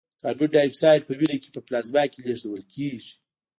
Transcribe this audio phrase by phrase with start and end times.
[0.21, 3.13] کاربن دای اکساید په وینه کې په پلازما کې لېږدول کېږي.